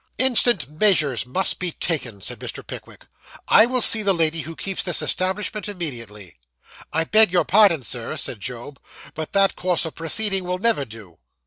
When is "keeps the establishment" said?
4.55-5.69